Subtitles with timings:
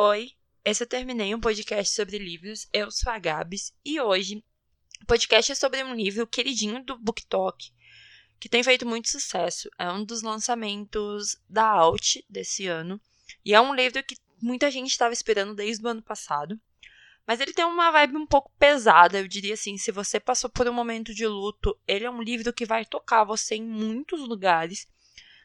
[0.00, 0.30] Oi,
[0.64, 2.68] esse eu terminei um podcast sobre livros.
[2.72, 4.44] Eu sou a Gabs e hoje
[5.02, 7.72] o podcast é sobre um livro queridinho do BookTok
[8.38, 9.68] que tem feito muito sucesso.
[9.76, 13.00] É um dos lançamentos da Alt desse ano
[13.44, 16.56] e é um livro que muita gente estava esperando desde o ano passado.
[17.26, 19.76] Mas ele tem uma vibe um pouco pesada, eu diria assim.
[19.76, 23.24] Se você passou por um momento de luto, ele é um livro que vai tocar
[23.24, 24.86] você em muitos lugares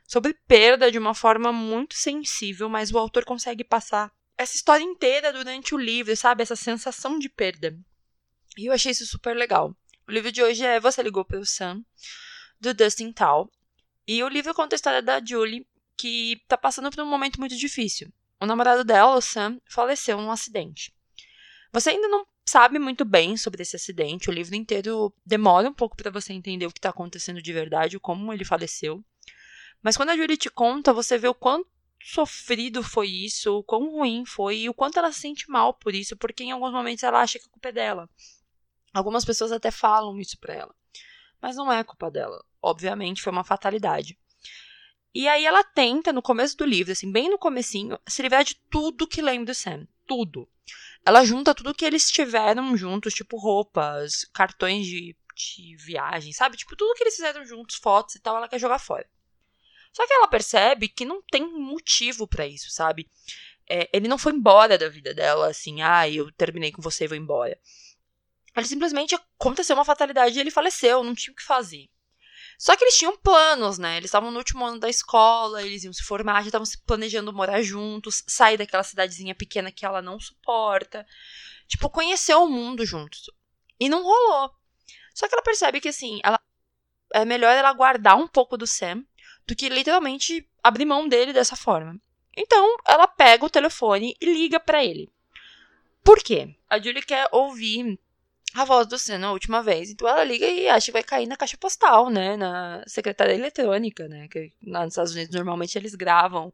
[0.05, 5.31] sobre perda de uma forma muito sensível, mas o autor consegue passar essa história inteira
[5.31, 6.43] durante o livro, sabe?
[6.43, 7.77] Essa sensação de perda.
[8.57, 9.75] E eu achei isso super legal.
[10.07, 11.83] O livro de hoje é Você Ligou para o Sam,
[12.59, 13.49] do Dustin Tal.
[14.07, 15.65] E o livro conta a história da Julie,
[15.95, 18.11] que tá passando por um momento muito difícil.
[18.39, 20.93] O namorado dela, o Sam, faleceu num acidente.
[21.71, 25.95] Você ainda não sabe muito bem sobre esse acidente, o livro inteiro demora um pouco
[25.95, 29.03] para você entender o que está acontecendo de verdade, como ele faleceu.
[29.81, 31.67] Mas quando a Julie te conta, você vê o quanto
[32.03, 35.95] sofrido foi isso, o quão ruim foi e o quanto ela se sente mal por
[35.95, 38.09] isso, porque em alguns momentos ela acha que a culpa é dela.
[38.93, 40.75] Algumas pessoas até falam isso pra ela.
[41.41, 42.43] Mas não é culpa dela.
[42.61, 44.17] Obviamente foi uma fatalidade.
[45.13, 48.55] E aí ela tenta, no começo do livro, assim, bem no comecinho, se livrar de
[48.69, 49.87] tudo que lembra do Sam.
[50.07, 50.49] Tudo.
[51.05, 56.57] Ela junta tudo que eles tiveram juntos, tipo roupas, cartões de, de viagem, sabe?
[56.57, 59.07] Tipo, tudo que eles fizeram juntos, fotos e tal, ela quer jogar fora.
[59.93, 63.07] Só que ela percebe que não tem motivo para isso, sabe?
[63.69, 67.07] É, ele não foi embora da vida dela, assim, ah, eu terminei com você e
[67.07, 67.57] vou embora.
[68.55, 71.89] Ele simplesmente aconteceu uma fatalidade e ele faleceu, não tinha o que fazer.
[72.57, 73.97] Só que eles tinham planos, né?
[73.97, 77.33] Eles estavam no último ano da escola, eles iam se formar, já estavam se planejando
[77.33, 81.05] morar juntos, sair daquela cidadezinha pequena que ela não suporta.
[81.67, 83.29] Tipo, conhecer o mundo juntos.
[83.79, 84.51] E não rolou.
[85.13, 86.39] Só que ela percebe que, assim, ela,
[87.13, 89.03] é melhor ela guardar um pouco do Sam
[89.47, 91.99] do que literalmente abrir mão dele dessa forma.
[92.35, 95.09] Então, ela pega o telefone e liga para ele.
[96.03, 96.55] Por quê?
[96.69, 97.97] A Julie quer ouvir
[98.53, 99.89] a voz do Sam na última vez.
[99.89, 102.37] Então ela liga e acha que vai cair na caixa postal, né?
[102.37, 104.27] Na secretária eletrônica, né?
[104.27, 106.53] Que lá nos Estados Unidos normalmente eles gravam,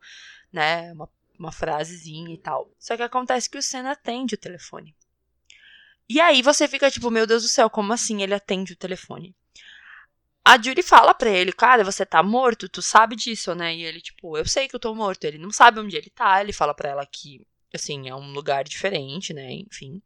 [0.51, 0.94] né?
[0.94, 2.71] Uma, uma frasezinha e tal.
[2.79, 4.95] Só que acontece que o Sam atende o telefone.
[6.07, 9.35] E aí você fica tipo, meu Deus do céu, como assim ele atende o telefone?
[10.44, 13.75] A Julie fala pra ele, cara, você tá morto, tu sabe disso, né?
[13.75, 15.23] E ele, tipo, eu sei que eu tô morto.
[15.25, 18.63] Ele não sabe onde ele tá, ele fala pra ela que, assim, é um lugar
[18.63, 19.51] diferente, né?
[19.51, 20.01] Enfim.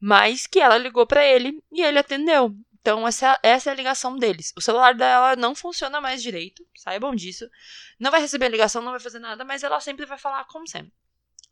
[0.00, 2.56] Mas que ela ligou para ele e ele atendeu.
[2.80, 4.52] Então, essa, essa é a ligação deles.
[4.56, 7.48] O celular dela não funciona mais direito, saibam disso.
[8.00, 10.90] Não vai receber ligação, não vai fazer nada, mas ela sempre vai falar com Sam.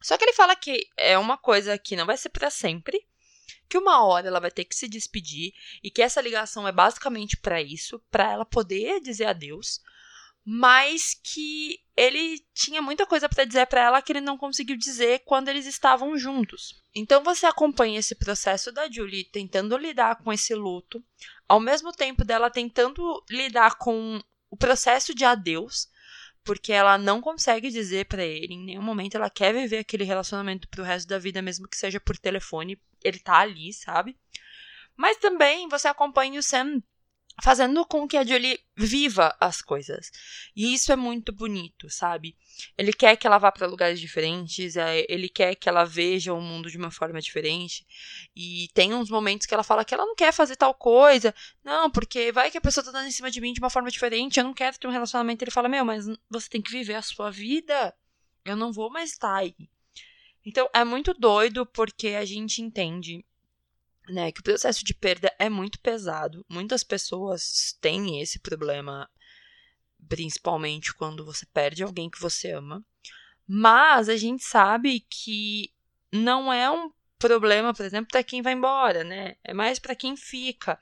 [0.02, 3.06] Só que ele fala que é uma coisa que não vai ser para sempre,
[3.68, 5.52] que uma hora ela vai ter que se despedir
[5.82, 9.80] e que essa ligação é basicamente para isso, para ela poder dizer adeus,
[10.44, 15.20] mas que ele tinha muita coisa para dizer para ela que ele não conseguiu dizer
[15.24, 16.80] quando eles estavam juntos.
[16.94, 21.04] Então você acompanha esse processo da Julie tentando lidar com esse luto,
[21.46, 25.88] ao mesmo tempo dela tentando lidar com o processo de adeus,
[26.42, 30.68] porque ela não consegue dizer para ele em nenhum momento ela quer viver aquele relacionamento
[30.68, 34.16] pro resto da vida, mesmo que seja por telefone, ele tá ali, sabe?
[34.96, 36.82] Mas também você acompanha o Sam
[37.42, 40.10] fazendo com que a Julie viva as coisas.
[40.54, 42.36] E isso é muito bonito, sabe?
[42.76, 46.40] Ele quer que ela vá para lugares diferentes, é, ele quer que ela veja o
[46.40, 47.86] mundo de uma forma diferente.
[48.36, 51.34] E tem uns momentos que ela fala que ela não quer fazer tal coisa.
[51.64, 53.90] Não, porque vai que a pessoa tá dando em cima de mim de uma forma
[53.90, 55.42] diferente, eu não quero ter um relacionamento.
[55.42, 57.94] Ele fala: "Meu, mas você tem que viver a sua vida.
[58.44, 59.54] Eu não vou mais estar aí".
[60.44, 63.24] Então é muito doido porque a gente entende
[64.08, 66.44] né, que o processo de perda é muito pesado.
[66.48, 69.08] Muitas pessoas têm esse problema,
[70.08, 72.84] principalmente quando você perde alguém que você ama.
[73.46, 75.72] Mas a gente sabe que
[76.12, 79.36] não é um problema, por exemplo, para quem vai embora, né?
[79.44, 80.78] É mais para quem fica.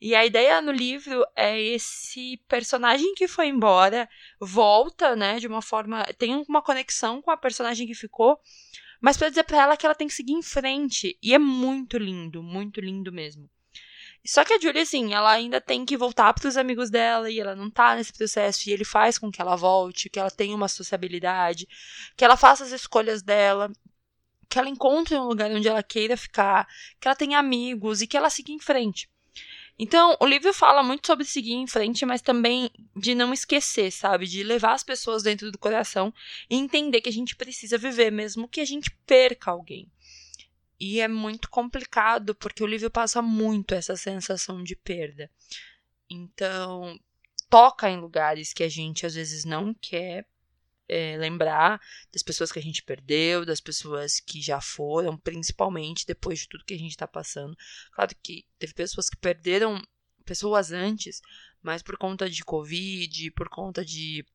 [0.00, 4.08] E a ideia no livro é esse personagem que foi embora
[4.40, 8.40] volta, né, de uma forma, tem uma conexão com a personagem que ficou,
[9.00, 11.18] mas para dizer para ela que ela tem que seguir em frente.
[11.22, 13.48] E é muito lindo, muito lindo mesmo.
[14.24, 17.40] Só que a Julie, assim, ela ainda tem que voltar para os amigos dela e
[17.40, 18.68] ela não tá nesse processo.
[18.68, 21.66] E ele faz com que ela volte, que ela tenha uma sociabilidade,
[22.16, 23.72] que ela faça as escolhas dela,
[24.48, 26.68] que ela encontre um lugar onde ela queira ficar,
[27.00, 29.08] que ela tenha amigos e que ela siga em frente.
[29.82, 34.26] Então, o livro fala muito sobre seguir em frente, mas também de não esquecer, sabe?
[34.26, 36.12] De levar as pessoas dentro do coração
[36.50, 39.90] e entender que a gente precisa viver, mesmo que a gente perca alguém.
[40.78, 45.30] E é muito complicado, porque o livro passa muito essa sensação de perda.
[46.10, 47.00] Então,
[47.48, 50.26] toca em lugares que a gente às vezes não quer
[50.90, 51.80] é, lembrar
[52.12, 56.64] das pessoas que a gente perdeu, das pessoas que já foram, principalmente depois de tudo
[56.64, 57.56] que a gente está passando.
[57.92, 59.80] Claro que teve pessoas que perderam
[60.24, 61.22] pessoas antes,
[61.62, 64.26] mas por conta de Covid, por conta de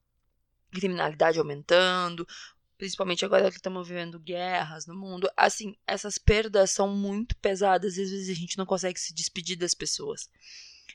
[0.72, 2.26] criminalidade aumentando,
[2.78, 5.30] principalmente agora que estamos vivendo guerras no mundo.
[5.36, 9.58] Assim, essas perdas são muito pesadas e às vezes a gente não consegue se despedir
[9.58, 10.30] das pessoas.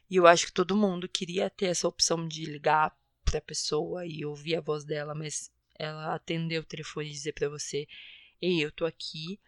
[0.09, 2.97] E eu acho que todo mundo queria ter essa opção de ligar
[3.31, 7.49] pra pessoa e ouvir a voz dela, mas ela atendeu o telefone e dizer para
[7.49, 7.87] você:
[8.43, 9.39] Ei, eu tô aqui,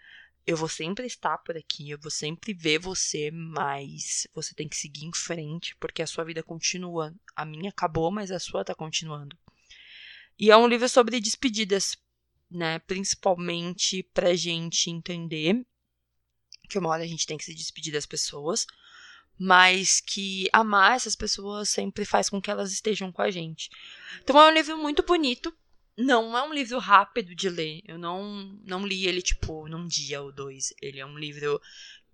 [0.46, 4.76] eu vou sempre estar por aqui, eu vou sempre ver você, mas você tem que
[4.76, 7.14] seguir em frente, porque a sua vida continua.
[7.34, 9.36] A minha acabou, mas a sua tá continuando.
[10.38, 11.96] E é um livro sobre despedidas,
[12.50, 12.78] né?
[12.80, 15.66] Principalmente pra gente entender
[16.68, 18.66] que uma hora a gente tem que se despedir das pessoas
[19.38, 23.70] mas que amar essas pessoas sempre faz com que elas estejam com a gente.
[24.22, 25.52] Então é um livro muito bonito.
[25.96, 27.82] Não é um livro rápido de ler.
[27.86, 30.72] Eu não, não li ele, tipo, num dia ou dois.
[30.80, 31.60] Ele é um livro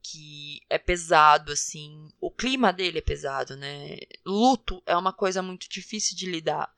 [0.03, 2.09] que é pesado, assim.
[2.21, 3.99] O clima dele é pesado, né?
[4.25, 6.73] Luto é uma coisa muito difícil de lidar.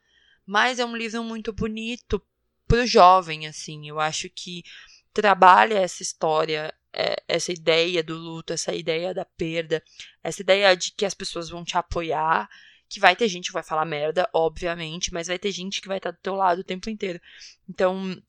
[0.45, 2.21] Mas é um livro muito bonito
[2.67, 3.89] pro jovem, assim.
[3.89, 4.65] Eu acho que
[5.13, 6.75] trabalha essa história
[7.29, 9.83] essa ideia do luto, essa ideia da perda,
[10.23, 12.49] essa ideia de que as pessoas vão te apoiar,
[12.89, 15.99] que vai ter gente que vai falar merda, obviamente, mas vai ter gente que vai
[15.99, 17.21] estar do teu lado o tempo inteiro.
[17.69, 18.21] Então,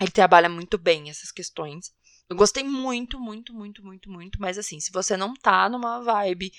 [0.00, 1.94] ele trabalha muito bem essas questões.
[2.28, 6.52] Eu gostei muito, muito, muito, muito, muito, mas assim, se você não tá numa vibe,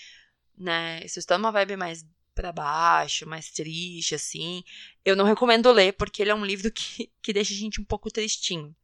[0.57, 4.63] né, se você tá numa vibe mais para baixo, mais triste, assim,
[5.05, 7.85] eu não recomendo ler, porque ele é um livro que, que deixa a gente um
[7.85, 8.75] pouco tristinho.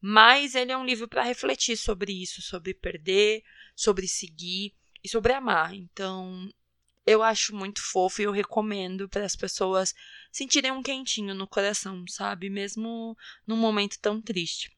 [0.00, 3.42] Mas ele é um livro para refletir sobre isso, sobre perder,
[3.74, 5.74] sobre seguir e sobre amar.
[5.74, 6.48] Então,
[7.04, 9.94] eu acho muito fofo e eu recomendo para as pessoas
[10.30, 12.50] sentirem um quentinho no coração, sabe?
[12.50, 13.16] Mesmo
[13.46, 14.70] num momento tão triste.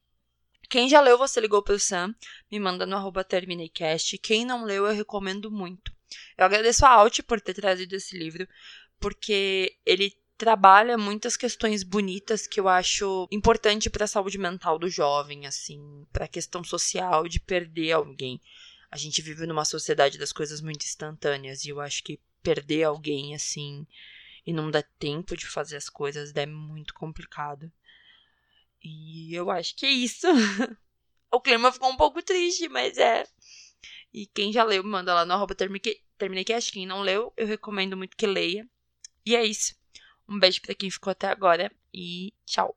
[0.68, 2.14] Quem já leu Você Ligou pro Sam,
[2.48, 4.16] me manda no arroba TermineiCast.
[4.18, 5.92] Quem não leu, eu recomendo muito.
[6.38, 8.46] Eu agradeço a Alt por ter trazido esse livro,
[9.00, 14.88] porque ele trabalha muitas questões bonitas que eu acho importante para a saúde mental do
[14.88, 18.40] jovem, assim, para a questão social de perder alguém.
[18.90, 23.34] A gente vive numa sociedade das coisas muito instantâneas e eu acho que perder alguém
[23.34, 23.86] assim
[24.46, 27.70] e não dar tempo de fazer as coisas é muito complicado.
[28.82, 30.26] E eu acho que é isso.
[31.30, 33.26] o clima ficou um pouco triste, mas é.
[34.10, 36.72] E quem já leu, manda lá no arroba terminei.cast.
[36.72, 38.66] Quem não leu, eu recomendo muito que leia.
[39.26, 39.78] E é isso.
[40.30, 42.74] Um beijo para quem ficou até agora e tchau.